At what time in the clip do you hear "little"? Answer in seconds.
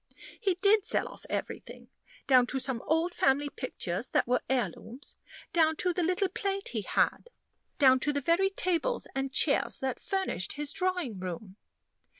6.01-6.27